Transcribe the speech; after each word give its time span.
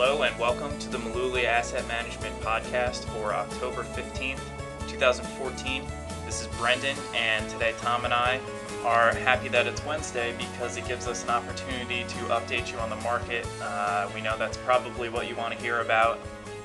Hello 0.00 0.22
and 0.22 0.38
welcome 0.38 0.78
to 0.78 0.88
the 0.88 0.98
Mullooly 0.98 1.42
Asset 1.42 1.84
Management 1.88 2.32
Podcast 2.40 3.04
for 3.06 3.34
October 3.34 3.82
15th, 3.82 4.38
2014. 4.86 5.82
This 6.24 6.40
is 6.40 6.46
Brendan, 6.56 6.96
and 7.16 7.50
today 7.50 7.74
Tom 7.78 8.04
and 8.04 8.14
I 8.14 8.38
are 8.84 9.12
happy 9.12 9.48
that 9.48 9.66
it's 9.66 9.84
Wednesday 9.84 10.36
because 10.38 10.76
it 10.76 10.86
gives 10.86 11.08
us 11.08 11.24
an 11.24 11.30
opportunity 11.30 12.04
to 12.04 12.16
update 12.26 12.70
you 12.70 12.78
on 12.78 12.90
the 12.90 12.96
market. 13.02 13.44
Uh, 13.60 14.08
we 14.14 14.20
know 14.20 14.38
that's 14.38 14.56
probably 14.58 15.08
what 15.08 15.28
you 15.28 15.34
want 15.34 15.52
to 15.52 15.60
hear 15.60 15.80
about 15.80 16.20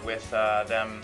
with 0.05 0.31
uh, 0.31 0.65
them 0.65 1.01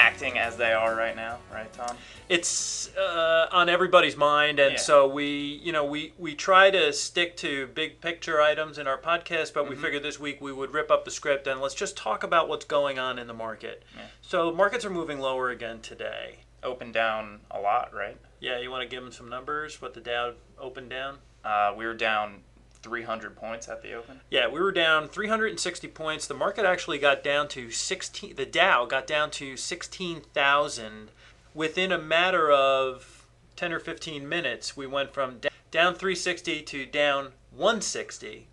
acting 0.00 0.38
as 0.38 0.56
they 0.56 0.72
are 0.72 0.94
right 0.96 1.14
now, 1.14 1.38
right, 1.52 1.70
Tom? 1.72 1.96
It's 2.28 2.94
uh, 2.96 3.48
on 3.52 3.68
everybody's 3.68 4.16
mind, 4.16 4.58
and 4.58 4.72
Yeah. 4.72 4.78
so 4.78 5.06
we, 5.06 5.60
you 5.62 5.72
know, 5.72 5.84
we 5.84 6.14
we 6.18 6.34
try 6.34 6.70
to 6.70 6.92
stick 6.92 7.36
to 7.38 7.66
big 7.68 8.00
picture 8.00 8.40
items 8.40 8.78
in 8.78 8.86
our 8.86 8.96
podcast, 8.98 9.52
but 9.52 9.64
we 9.68 9.74
Mm-hmm. 9.74 9.82
figured 9.84 10.02
this 10.02 10.18
week 10.18 10.40
we 10.40 10.52
would 10.52 10.72
rip 10.72 10.90
up 10.90 11.04
the 11.04 11.10
script 11.10 11.46
and 11.46 11.60
let's 11.60 11.74
just 11.74 11.96
talk 11.96 12.22
about 12.22 12.48
what's 12.48 12.64
going 12.64 12.98
on 12.98 13.18
in 13.18 13.26
the 13.26 13.34
market. 13.34 13.82
Yeah. 13.96 14.02
So 14.22 14.52
markets 14.52 14.84
are 14.84 14.90
moving 14.90 15.18
lower 15.20 15.50
again 15.50 15.80
today. 15.80 16.40
Open 16.62 16.92
down 16.92 17.40
a 17.50 17.60
lot, 17.60 17.92
right? 17.94 18.16
Yeah, 18.40 18.58
you 18.60 18.70
want 18.70 18.82
to 18.82 18.88
give 18.88 19.02
them 19.02 19.12
some 19.12 19.28
numbers? 19.28 19.82
What 19.82 19.92
the 19.94 20.00
Dow 20.00 20.32
opened 20.58 20.90
down? 20.90 21.18
Uh, 21.44 21.74
we 21.76 21.84
were 21.86 21.94
down 21.94 22.42
300 22.82 23.36
points 23.36 23.68
at 23.68 23.82
the 23.82 23.92
open. 23.92 24.20
Yeah, 24.30 24.48
we 24.48 24.60
were 24.60 24.72
down 24.72 25.08
360 25.08 25.88
points. 25.88 26.26
The 26.26 26.34
market 26.34 26.64
actually 26.64 26.98
got 26.98 27.22
down 27.22 27.48
to 27.48 27.70
16. 27.70 28.36
The 28.36 28.46
Dow 28.46 28.86
got 28.86 29.06
down 29.06 29.30
to 29.32 29.56
16,000 29.56 31.10
within 31.54 31.92
a 31.92 31.98
matter 31.98 32.50
of 32.50 33.26
10 33.56 33.72
or 33.72 33.80
15 33.80 34.28
minutes. 34.28 34.76
We 34.76 34.86
went 34.86 35.12
from 35.12 35.40
down 35.70 35.94
360 35.94 36.62
to 36.62 36.86
down 36.86 37.32
160. 37.54 38.46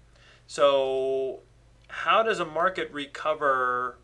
So, 0.47 1.39
how 1.89 2.23
does 2.23 2.39
a 2.39 2.45
market 2.45 2.91
recover 2.91 3.97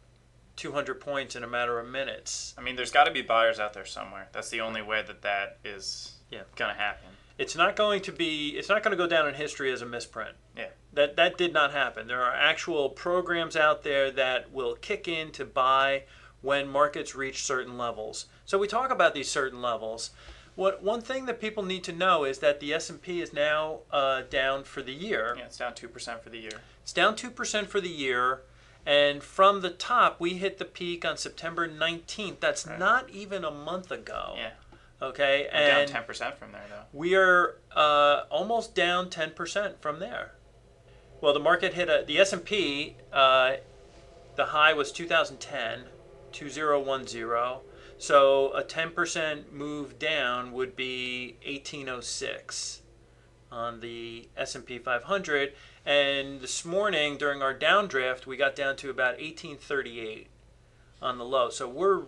200 0.55 0.99
points 1.01 1.35
in 1.35 1.43
a 1.43 1.47
matter 1.47 1.79
of 1.79 1.87
minutes? 1.87 2.53
I 2.57 2.61
mean, 2.61 2.75
there's 2.75 2.91
got 2.91 3.05
to 3.05 3.11
be 3.11 3.21
buyers 3.21 3.59
out 3.59 3.73
there 3.73 3.85
somewhere. 3.85 4.29
That's 4.31 4.49
the 4.49 4.61
only 4.61 4.81
way 4.81 5.01
that 5.05 5.21
that 5.21 5.57
is 5.63 6.13
Yeah. 6.29 6.43
going 6.55 6.73
to 6.73 6.79
happen. 6.79 7.09
It's 7.37 7.55
not 7.55 7.75
going 7.75 8.01
to 8.03 8.11
be. 8.11 8.49
It's 8.49 8.69
not 8.69 8.83
going 8.83 8.91
to 8.91 8.97
go 9.03 9.07
down 9.07 9.27
in 9.27 9.33
history 9.33 9.71
as 9.71 9.81
a 9.81 9.85
misprint. 9.85 10.35
Yeah. 10.55 10.67
That 10.93 11.15
that 11.15 11.37
did 11.37 11.53
not 11.53 11.71
happen. 11.71 12.07
There 12.07 12.21
are 12.21 12.33
actual 12.35 12.89
programs 12.89 13.55
out 13.55 13.83
there 13.83 14.11
that 14.11 14.51
will 14.51 14.75
kick 14.75 15.07
in 15.07 15.31
to 15.31 15.45
buy 15.45 16.03
when 16.41 16.67
markets 16.69 17.15
reach 17.15 17.43
certain 17.43 17.77
levels. 17.77 18.25
So 18.45 18.57
we 18.59 18.67
talk 18.67 18.91
about 18.91 19.13
these 19.15 19.29
certain 19.29 19.61
levels. 19.61 20.11
What 20.55 20.83
one 20.83 21.01
thing 21.01 21.25
that 21.25 21.41
people 21.41 21.63
need 21.63 21.83
to 21.85 21.91
know 21.91 22.25
is 22.25 22.37
that 22.39 22.59
the 22.59 22.73
S 22.75 22.89
and 22.91 23.01
P 23.01 23.21
is 23.21 23.33
now 23.33 23.79
uh, 23.91 24.21
down 24.29 24.63
for 24.63 24.83
the 24.83 24.93
year. 24.93 25.33
Yeah, 25.35 25.45
it's 25.45 25.57
down 25.57 25.73
2% 25.73 26.21
for 26.21 26.29
the 26.29 26.37
year. 26.37 26.61
It's 26.83 26.93
down 26.93 27.15
two 27.15 27.31
percent 27.31 27.69
for 27.69 27.81
the 27.81 27.89
year, 27.89 28.41
and 28.85 29.23
from 29.23 29.61
the 29.61 29.69
top 29.71 30.19
we 30.19 30.35
hit 30.35 30.59
the 30.59 30.65
peak 30.65 31.03
on 31.05 31.17
September 31.17 31.65
nineteenth. 31.65 32.39
That's 32.41 32.67
Right. 32.67 32.77
not 32.77 33.09
even 33.09 33.43
a 33.43 33.49
month 33.51 33.89
ago. 33.89 34.33
Yeah. 34.37 34.51
Okay. 35.03 35.47
We're 35.53 35.59
And 35.59 35.91
down 35.91 36.03
10% 36.05 36.35
from 36.37 36.51
there, 36.53 36.63
though. 36.69 36.83
we 36.93 37.15
are 37.15 37.57
uh, 37.75 38.23
almost 38.29 38.73
down 38.73 39.09
10% 39.09 39.79
from 39.79 39.99
there. 39.99 40.31
Well, 41.21 41.33
the 41.33 41.39
market 41.39 41.73
hit 41.73 41.89
a, 41.89 42.03
the 42.07 42.17
S&P, 42.19 42.95
uh, 43.11 43.57
the 44.35 44.45
high 44.45 44.73
was 44.73 44.91
2010, 44.91 45.85
2010. 46.31 47.59
So 47.97 48.51
a 48.53 48.63
10% 48.63 49.51
move 49.51 49.99
down 49.99 50.51
would 50.53 50.75
be 50.75 51.37
1806 51.45 52.81
on 53.51 53.79
the 53.81 54.27
S&P 54.35 54.79
500 54.79 55.53
and 55.85 56.41
this 56.41 56.65
morning 56.65 57.17
during 57.17 57.43
our 57.43 57.53
downdraft 57.53 58.25
we 58.25 58.35
got 58.35 58.55
down 58.55 58.75
to 58.77 58.89
about 58.89 59.19
1838 59.19 60.27
on 61.01 61.17
the 61.19 61.23
low. 61.25 61.49
So 61.49 61.69
we're 61.69 62.03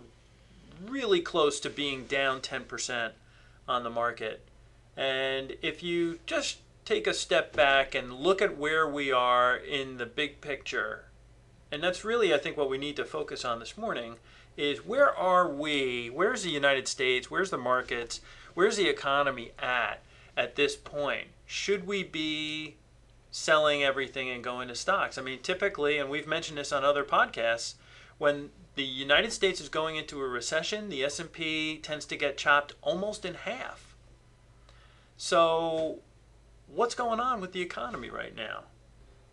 really 0.84 1.20
close 1.20 1.60
to 1.60 1.70
being 1.70 2.04
down 2.04 2.40
10% 2.40 3.12
on 3.68 3.82
the 3.82 3.90
market. 3.90 4.46
And 4.96 5.56
if 5.62 5.82
you 5.82 6.20
just 6.26 6.58
take 6.84 7.06
a 7.06 7.14
step 7.14 7.52
back 7.54 7.94
and 7.94 8.12
look 8.12 8.40
at 8.40 8.56
where 8.56 8.88
we 8.88 9.12
are 9.12 9.56
in 9.56 9.98
the 9.98 10.06
big 10.06 10.40
picture, 10.40 11.04
and 11.70 11.82
that's 11.82 12.04
really, 12.04 12.32
I 12.32 12.38
think, 12.38 12.56
what 12.56 12.70
we 12.70 12.78
need 12.78 12.96
to 12.96 13.04
focus 13.04 13.44
on 13.44 13.58
this 13.58 13.76
morning 13.76 14.16
is 14.56 14.86
where 14.86 15.14
are 15.14 15.48
we? 15.48 16.08
Where's 16.08 16.42
the 16.42 16.50
United 16.50 16.88
States? 16.88 17.30
Where's 17.30 17.50
the 17.50 17.58
markets? 17.58 18.20
Where's 18.54 18.76
the 18.76 18.88
economy 18.88 19.52
at 19.58 20.00
at 20.36 20.56
this 20.56 20.76
point? 20.76 21.28
Should 21.46 21.86
we 21.86 22.02
be 22.02 22.76
selling 23.30 23.82
everything 23.82 24.30
and 24.30 24.42
going 24.42 24.68
to 24.68 24.74
stocks? 24.74 25.18
I 25.18 25.22
mean, 25.22 25.40
typically, 25.40 25.98
and 25.98 26.08
we've 26.08 26.26
mentioned 26.26 26.56
this 26.56 26.72
on 26.72 26.84
other 26.84 27.04
podcasts, 27.04 27.74
when 28.18 28.50
the 28.76 28.84
United 28.84 29.32
States 29.32 29.60
is 29.60 29.68
going 29.68 29.96
into 29.96 30.20
a 30.20 30.28
recession, 30.28 30.88
the 30.88 31.02
S&P 31.04 31.78
tends 31.78 32.04
to 32.06 32.16
get 32.16 32.36
chopped 32.36 32.74
almost 32.82 33.24
in 33.24 33.34
half. 33.34 33.94
So, 35.16 36.00
what's 36.68 36.94
going 36.94 37.20
on 37.20 37.40
with 37.40 37.52
the 37.52 37.62
economy 37.62 38.10
right 38.10 38.36
now? 38.36 38.64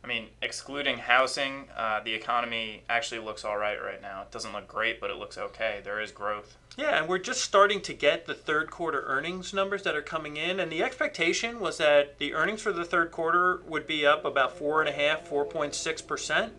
I 0.01 0.07
mean, 0.07 0.27
excluding 0.41 0.97
housing, 0.97 1.69
uh, 1.77 2.01
the 2.03 2.13
economy 2.13 2.83
actually 2.89 3.21
looks 3.21 3.45
all 3.45 3.57
right 3.57 3.81
right 3.81 4.01
now. 4.01 4.23
It 4.23 4.31
doesn't 4.31 4.51
look 4.51 4.67
great, 4.67 5.00
but 5.00 5.09
it 5.09 5.17
looks 5.17 5.38
okay. 5.38 5.79
There 5.83 6.01
is 6.01 6.11
growth. 6.11 6.57
Yeah, 6.77 7.00
and 7.00 7.07
we're 7.07 7.19
just 7.19 7.41
starting 7.41 7.79
to 7.81 7.94
get 7.94 8.25
the 8.25 8.33
third 8.33 8.69
quarter 8.69 9.03
earnings 9.05 9.53
numbers 9.53 9.83
that 9.83 9.95
are 9.95 10.01
coming 10.01 10.35
in, 10.35 10.59
and 10.59 10.69
the 10.69 10.83
expectation 10.83 11.61
was 11.61 11.77
that 11.77 12.17
the 12.17 12.33
earnings 12.33 12.61
for 12.61 12.73
the 12.73 12.83
third 12.83 13.11
quarter 13.11 13.61
would 13.65 13.88
be 13.88 14.05
up 14.05 14.25
about 14.25 14.57
four 14.57 14.81
and 14.81 14.89
a 14.89 14.94
half, 14.94 15.25
four 15.25 15.45
point 15.45 15.73
six 15.73 16.01
percent. 16.01 16.51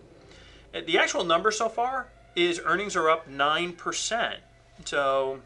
The 0.72 0.98
actual 0.98 1.24
number 1.24 1.50
so 1.50 1.68
far 1.68 2.08
is 2.34 2.60
earnings 2.64 2.96
are 2.96 3.08
up 3.08 3.28
nine 3.28 3.72
percent. 3.72 4.40
So, 4.84 5.40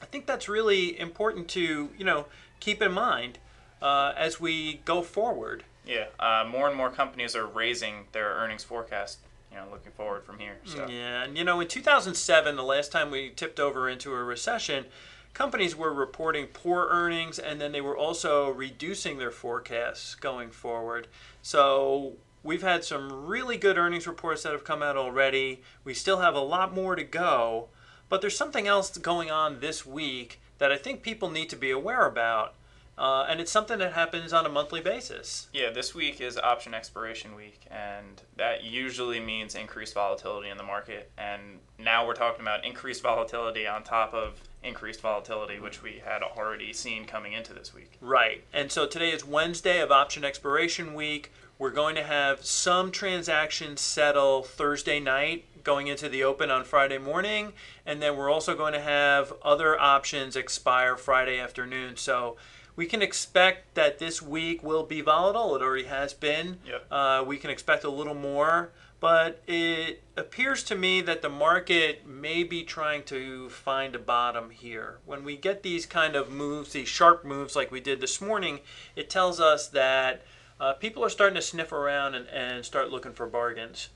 I 0.00 0.06
think 0.06 0.26
that's 0.26 0.48
really 0.48 0.98
important 0.98 1.48
to 1.48 1.90
you 1.96 2.04
know 2.04 2.26
keep 2.60 2.80
in 2.82 2.92
mind 2.92 3.38
uh, 3.82 4.12
as 4.16 4.40
we 4.40 4.80
go 4.84 5.02
forward. 5.02 5.64
Yeah, 5.86 6.06
uh, 6.18 6.46
more 6.50 6.68
and 6.68 6.76
more 6.76 6.90
companies 6.90 7.36
are 7.36 7.46
raising 7.46 8.06
their 8.12 8.30
earnings 8.30 8.64
forecast. 8.64 9.18
You 9.50 9.58
know, 9.58 9.66
looking 9.70 9.92
forward 9.92 10.24
from 10.24 10.38
here. 10.40 10.56
So 10.64 10.86
Yeah, 10.88 11.22
and 11.22 11.38
you 11.38 11.44
know, 11.44 11.60
in 11.60 11.68
2007, 11.68 12.56
the 12.56 12.62
last 12.64 12.90
time 12.90 13.10
we 13.10 13.30
tipped 13.30 13.60
over 13.60 13.88
into 13.88 14.12
a 14.12 14.24
recession, 14.24 14.86
companies 15.34 15.76
were 15.76 15.92
reporting 15.92 16.46
poor 16.46 16.88
earnings 16.90 17.38
and 17.38 17.60
then 17.60 17.72
they 17.72 17.80
were 17.80 17.96
also 17.96 18.48
reducing 18.50 19.18
their 19.18 19.30
forecasts 19.30 20.14
going 20.14 20.50
forward. 20.50 21.08
So 21.42 22.14
we've 22.44 22.62
had 22.62 22.84
some 22.84 23.26
really 23.26 23.56
good 23.56 23.76
earnings 23.76 24.06
reports 24.06 24.44
that 24.44 24.52
have 24.52 24.62
come 24.62 24.82
out 24.82 24.96
already. 24.96 25.62
We 25.82 25.94
still 25.94 26.20
have 26.20 26.36
a 26.36 26.40
lot 26.40 26.72
more 26.72 26.94
to 26.94 27.02
go, 27.02 27.68
but 28.08 28.20
there's 28.20 28.36
something 28.36 28.68
else 28.68 28.96
going 28.98 29.30
on 29.30 29.58
this 29.58 29.84
week 29.84 30.40
that 30.58 30.70
I 30.70 30.76
think 30.76 31.02
people 31.02 31.30
need 31.30 31.50
to 31.50 31.56
be 31.56 31.72
aware 31.72 32.06
about. 32.06 32.54
Uh, 32.96 33.26
and 33.28 33.40
it's 33.40 33.50
something 33.50 33.80
that 33.80 33.92
happens 33.92 34.32
on 34.32 34.46
a 34.46 34.48
monthly 34.48 34.80
basis. 34.80 35.48
yeah, 35.52 35.68
this 35.70 35.96
week 35.96 36.20
is 36.20 36.38
option 36.38 36.74
expiration 36.74 37.34
week, 37.34 37.62
and 37.68 38.22
that 38.36 38.62
usually 38.62 39.18
means 39.18 39.56
increased 39.56 39.94
volatility 39.94 40.48
in 40.48 40.56
the 40.56 40.62
market. 40.62 41.10
And 41.18 41.58
now 41.76 42.06
we're 42.06 42.14
talking 42.14 42.42
about 42.42 42.64
increased 42.64 43.02
volatility 43.02 43.66
on 43.66 43.82
top 43.82 44.14
of 44.14 44.40
increased 44.62 45.00
volatility, 45.00 45.58
which 45.58 45.82
we 45.82 46.02
had 46.04 46.22
already 46.22 46.72
seen 46.72 47.04
coming 47.04 47.32
into 47.32 47.52
this 47.52 47.74
week. 47.74 47.98
Right. 48.00 48.44
And 48.52 48.70
so 48.70 48.86
today 48.86 49.10
is 49.10 49.24
Wednesday 49.24 49.80
of 49.80 49.90
option 49.90 50.24
expiration 50.24 50.94
week. 50.94 51.32
We're 51.58 51.70
going 51.70 51.94
to 51.94 52.02
have 52.02 52.44
some 52.44 52.90
transactions 52.90 53.80
settle 53.80 54.42
Thursday 54.42 55.00
night 55.00 55.44
going 55.62 55.86
into 55.86 56.08
the 56.08 56.24
open 56.24 56.50
on 56.50 56.64
Friday 56.64 56.98
morning. 56.98 57.52
And 57.86 58.02
then 58.02 58.16
we're 58.16 58.30
also 58.30 58.56
going 58.56 58.74
to 58.74 58.80
have 58.80 59.32
other 59.42 59.80
options 59.80 60.36
expire 60.36 60.96
Friday 60.96 61.38
afternoon. 61.38 61.96
So 61.96 62.36
we 62.76 62.86
can 62.86 63.02
expect 63.02 63.74
that 63.74 63.98
this 63.98 64.20
week 64.20 64.62
will 64.62 64.82
be 64.82 65.00
volatile. 65.00 65.54
It 65.54 65.62
already 65.62 65.84
has 65.84 66.12
been. 66.12 66.58
Yep. 66.66 66.86
Uh, 66.90 67.24
we 67.26 67.38
can 67.38 67.50
expect 67.50 67.84
a 67.84 67.90
little 67.90 68.14
more. 68.14 68.72
But 69.00 69.42
it 69.46 70.02
appears 70.16 70.64
to 70.64 70.74
me 70.74 71.02
that 71.02 71.20
the 71.20 71.28
market 71.28 72.06
may 72.06 72.42
be 72.42 72.64
trying 72.64 73.02
to 73.04 73.50
find 73.50 73.94
a 73.94 73.98
bottom 73.98 74.50
here. 74.50 74.98
When 75.04 75.24
we 75.24 75.36
get 75.36 75.62
these 75.62 75.84
kind 75.84 76.16
of 76.16 76.30
moves, 76.30 76.72
these 76.72 76.88
sharp 76.88 77.24
moves 77.24 77.54
like 77.54 77.70
we 77.70 77.80
did 77.80 78.00
this 78.00 78.20
morning, 78.20 78.60
it 78.96 79.10
tells 79.10 79.40
us 79.40 79.68
that 79.68 80.22
uh, 80.64 80.72
people 80.72 81.04
are 81.04 81.10
starting 81.10 81.34
to 81.34 81.42
sniff 81.42 81.72
around 81.72 82.14
and, 82.14 82.26
and 82.28 82.64
start 82.64 82.90
looking 82.90 83.12
for 83.12 83.26
bargains. 83.26 83.90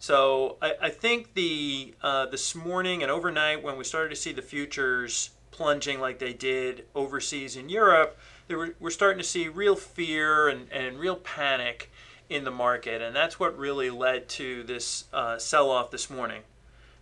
So 0.00 0.56
I, 0.60 0.74
I 0.82 0.90
think 0.90 1.34
the 1.34 1.94
uh, 2.02 2.26
this 2.26 2.56
morning 2.56 3.02
and 3.02 3.10
overnight 3.10 3.62
when 3.62 3.78
we 3.78 3.84
started 3.84 4.10
to 4.10 4.16
see 4.16 4.32
the 4.32 4.42
futures 4.42 5.30
plunging 5.52 6.00
like 6.00 6.18
they 6.18 6.32
did 6.32 6.86
overseas 6.94 7.56
in 7.56 7.68
Europe, 7.68 8.18
were, 8.48 8.74
we're 8.80 8.90
starting 8.90 9.18
to 9.18 9.24
see 9.24 9.46
real 9.46 9.76
fear 9.76 10.48
and, 10.48 10.72
and 10.72 10.98
real 10.98 11.16
panic 11.16 11.90
in 12.28 12.42
the 12.44 12.50
market, 12.50 13.00
and 13.00 13.14
that's 13.14 13.38
what 13.38 13.56
really 13.56 13.88
led 13.90 14.28
to 14.28 14.64
this 14.64 15.04
uh, 15.12 15.38
sell-off 15.38 15.90
this 15.92 16.10
morning. 16.10 16.42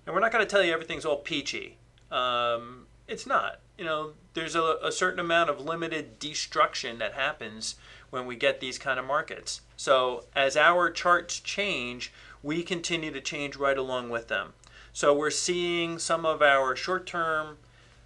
And 0.04 0.14
we're 0.14 0.20
not 0.20 0.30
going 0.30 0.44
to 0.44 0.50
tell 0.50 0.62
you 0.62 0.72
everything's 0.72 1.06
all 1.06 1.16
peachy. 1.16 1.78
Um, 2.10 2.86
it's 3.08 3.26
not. 3.26 3.60
You 3.78 3.84
know, 3.84 4.12
there's 4.34 4.55
a, 4.55 4.78
a 4.82 4.90
certain 4.90 5.20
amount 5.20 5.50
of 5.50 5.61
limited 5.61 6.19
destruction 6.19 6.99
that 6.99 7.12
happens 7.12 7.76
when 8.11 8.26
we 8.26 8.37
get 8.37 8.61
these 8.61 8.78
kind 8.78 8.99
of 8.99 9.05
markets. 9.05 9.61
So 9.76 10.25
as 10.34 10.56
our 10.56 10.90
charts 10.90 11.40
change, 11.40 12.12
we 12.43 12.62
continue 12.62 13.11
to 13.11 13.20
change 13.20 13.56
right 13.56 13.76
along 13.76 14.11
with 14.11 14.28
them. 14.28 14.55
So 14.93 15.14
we're 15.14 15.31
seeing 15.31 15.99
some 15.99 16.25
of 16.25 16.40
our 16.40 16.75
short 16.75 17.06
term, 17.06 17.58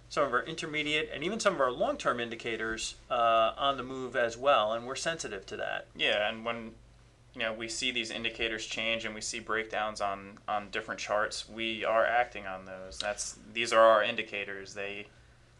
some 0.09 0.23
of 0.25 0.33
our 0.33 0.43
intermediate, 0.43 1.09
and 1.13 1.23
even 1.23 1.39
some 1.39 1.53
of 1.53 1.61
our 1.61 1.71
long 1.71 1.95
term 1.95 2.19
indicators 2.19 2.95
uh, 3.09 3.53
on 3.57 3.77
the 3.77 3.83
move 3.83 4.17
as 4.17 4.37
well, 4.37 4.73
and 4.73 4.85
we're 4.85 4.95
sensitive 4.95 5.45
to 5.45 5.55
that. 5.55 5.87
Yeah, 5.95 6.27
and 6.27 6.43
when 6.43 6.71
you 7.33 7.43
know 7.43 7.53
we 7.53 7.69
see 7.69 7.91
these 7.91 8.11
indicators 8.11 8.65
change 8.65 9.05
and 9.05 9.15
we 9.15 9.21
see 9.21 9.39
breakdowns 9.39 10.01
on 10.01 10.39
on 10.49 10.69
different 10.69 10.99
charts, 10.99 11.47
we 11.47 11.85
are 11.85 12.05
acting 12.05 12.45
on 12.45 12.65
those. 12.65 12.97
That's 12.97 13.37
these 13.53 13.71
are 13.71 13.79
our 13.79 14.03
indicators. 14.03 14.73
They 14.73 15.07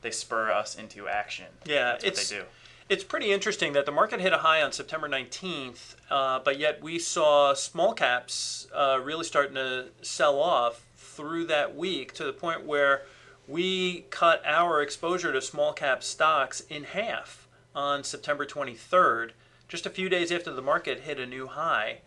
they 0.02 0.12
spur 0.12 0.52
us 0.52 0.76
into 0.76 1.08
action. 1.08 1.46
Yeah, 1.66 1.92
That's 1.92 2.04
what 2.04 2.14
it's 2.14 2.30
they 2.30 2.38
do. 2.38 2.44
It's 2.90 3.04
pretty 3.06 3.32
interesting 3.32 3.72
that 3.74 3.86
the 3.86 3.92
market 3.92 4.20
hit 4.20 4.34
a 4.34 4.40
high 4.40 4.62
on 4.62 4.74
September 4.74 5.08
19th, 5.08 5.96
uh, 6.10 6.40
but 6.44 6.60
yet 6.60 6.82
we 6.82 7.00
saw 7.00 7.54
small 7.54 7.94
caps 7.94 8.68
uh, 8.76 9.00
really 9.02 9.24
starting 9.24 9.56
to 9.56 9.86
sell 10.02 10.40
off 10.40 10.86
through 10.98 11.46
that 11.46 11.76
week 11.76 12.14
to 12.16 12.26
the 12.26 12.34
point 12.34 12.66
where 12.66 13.04
we 13.48 14.06
cut 14.10 14.42
our 14.46 14.82
exposure 14.82 15.32
to 15.32 15.42
small 15.42 15.72
cap 15.72 16.04
stocks 16.04 16.62
in 16.70 16.84
half 16.84 17.48
on 17.74 18.04
September 18.04 18.46
23rd, 18.46 19.32
just 19.68 19.86
a 19.86 19.90
few 19.90 20.10
days 20.10 20.32
after 20.32 20.52
the 20.52 20.62
market 20.62 21.02
hit 21.02 21.20
a 21.20 21.26
new 21.26 21.48
high. 21.48 22.00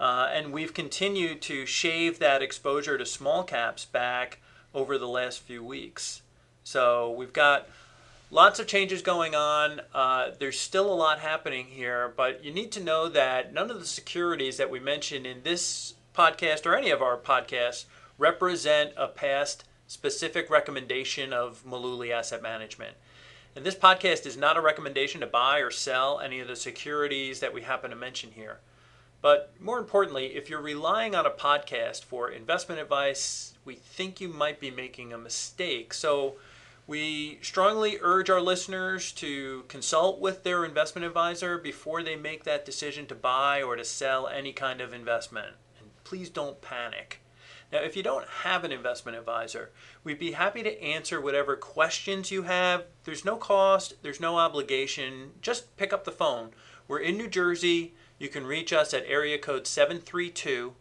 Uh, 0.00 0.28
and 0.32 0.52
we've 0.52 0.74
continued 0.74 1.40
to 1.42 1.64
shave 1.66 2.18
that 2.18 2.42
exposure 2.42 2.98
to 2.98 3.06
small 3.06 3.44
caps 3.44 3.84
back 3.84 4.40
over 4.74 4.98
the 4.98 5.06
last 5.06 5.40
few 5.40 5.62
weeks. 5.62 6.22
So 6.64 7.10
we've 7.12 7.32
got 7.32 7.68
lots 8.30 8.58
of 8.58 8.66
changes 8.66 9.02
going 9.02 9.34
on. 9.34 9.80
Uh, 9.94 10.30
there's 10.38 10.58
still 10.58 10.92
a 10.92 10.94
lot 10.94 11.20
happening 11.20 11.66
here, 11.66 12.12
but 12.16 12.44
you 12.44 12.52
need 12.52 12.72
to 12.72 12.82
know 12.82 13.08
that 13.08 13.52
none 13.52 13.70
of 13.70 13.78
the 13.78 13.86
securities 13.86 14.56
that 14.56 14.70
we 14.70 14.80
mentioned 14.80 15.26
in 15.26 15.42
this 15.42 15.94
podcast 16.14 16.66
or 16.66 16.74
any 16.74 16.90
of 16.90 17.02
our 17.02 17.16
podcasts 17.16 17.84
represent 18.18 18.92
a 18.96 19.08
past 19.08 19.64
specific 19.86 20.48
recommendation 20.48 21.32
of 21.32 21.62
Mullooly 21.66 22.10
Asset 22.10 22.42
Management. 22.42 22.96
And 23.54 23.66
this 23.66 23.74
podcast 23.74 24.24
is 24.24 24.36
not 24.36 24.56
a 24.56 24.62
recommendation 24.62 25.20
to 25.20 25.26
buy 25.26 25.58
or 25.58 25.70
sell 25.70 26.20
any 26.20 26.40
of 26.40 26.48
the 26.48 26.56
securities 26.56 27.40
that 27.40 27.52
we 27.52 27.62
happen 27.62 27.90
to 27.90 27.96
mention 27.96 28.30
here. 28.32 28.60
But 29.20 29.52
more 29.60 29.78
importantly, 29.78 30.34
if 30.34 30.48
you're 30.48 30.60
relying 30.60 31.14
on 31.14 31.26
a 31.26 31.30
podcast 31.30 32.04
for 32.04 32.30
investment 32.30 32.80
advice, 32.80 33.54
we 33.64 33.74
think 33.74 34.20
you 34.20 34.28
might 34.28 34.58
be 34.58 34.70
making 34.70 35.12
a 35.12 35.18
mistake. 35.18 35.92
So 35.92 36.34
we 36.86 37.38
strongly 37.42 37.98
urge 38.00 38.28
our 38.28 38.40
listeners 38.40 39.12
to 39.12 39.64
consult 39.68 40.20
with 40.20 40.42
their 40.42 40.64
investment 40.64 41.06
advisor 41.06 41.56
before 41.56 42.02
they 42.02 42.16
make 42.16 42.44
that 42.44 42.64
decision 42.64 43.06
to 43.06 43.14
buy 43.14 43.62
or 43.62 43.76
to 43.76 43.84
sell 43.84 44.26
any 44.26 44.52
kind 44.52 44.80
of 44.80 44.92
investment. 44.92 45.54
And 45.78 45.90
please 46.04 46.28
don't 46.28 46.60
panic. 46.60 47.20
Now, 47.72 47.78
if 47.78 47.96
you 47.96 48.02
don't 48.02 48.28
have 48.42 48.64
an 48.64 48.72
investment 48.72 49.16
advisor, 49.16 49.70
we'd 50.04 50.18
be 50.18 50.32
happy 50.32 50.62
to 50.62 50.82
answer 50.82 51.20
whatever 51.20 51.56
questions 51.56 52.30
you 52.30 52.42
have. 52.42 52.84
There's 53.04 53.24
no 53.24 53.36
cost, 53.36 53.94
there's 54.02 54.20
no 54.20 54.36
obligation. 54.36 55.30
Just 55.40 55.74
pick 55.76 55.92
up 55.92 56.04
the 56.04 56.10
phone. 56.10 56.50
We're 56.86 56.98
in 56.98 57.16
New 57.16 57.28
Jersey. 57.28 57.94
You 58.18 58.28
can 58.28 58.46
reach 58.46 58.72
us 58.72 58.92
at 58.92 59.04
area 59.06 59.38
code 59.38 59.66
732 59.66 60.74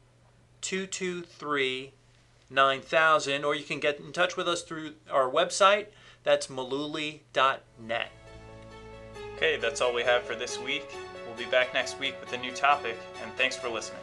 223 0.62 1.94
9000, 2.52 3.44
or 3.44 3.56
you 3.56 3.64
can 3.64 3.80
get 3.80 4.00
in 4.00 4.12
touch 4.12 4.38
with 4.38 4.48
us 4.48 4.62
through 4.62 4.94
our 5.10 5.30
website. 5.30 5.88
That's 6.24 6.48
mullooly.net. 6.48 8.12
Okay, 9.36 9.58
that's 9.58 9.82
all 9.82 9.94
we 9.94 10.04
have 10.04 10.24
for 10.24 10.36
this 10.36 10.60
week. 10.60 10.86
We'll 11.26 11.38
be 11.38 11.50
back 11.50 11.74
next 11.74 12.00
week 12.00 12.16
with 12.20 12.34
a 12.34 12.38
new 12.38 12.52
topic, 12.52 12.98
and 13.24 13.32
thanks 13.34 13.56
for 13.56 13.70
listening. 13.70 14.02